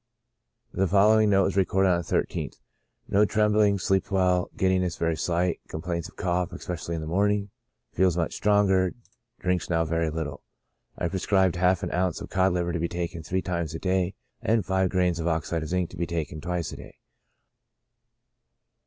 [0.73, 2.57] The following note was recorded on the 13th:"
[3.09, 7.51] No trembling, sleeps well, giddiness very slight; complains of cough, especially in the morning;
[7.93, 8.95] feels much stronger;
[9.41, 10.41] drinks now very little."
[10.97, 13.79] I prescribed half an ounce of cod liver oil to be taken three times a
[13.79, 16.97] day, and five grains of oxide of zinc to be taken twice a day.